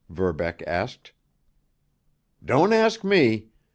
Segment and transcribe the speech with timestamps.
[0.09, 1.11] Verbeck asked.
[2.43, 3.49] "Don't ask me!